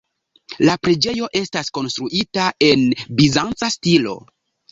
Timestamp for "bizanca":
3.21-3.73